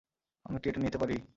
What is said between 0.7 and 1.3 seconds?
এটা নিতে পারি?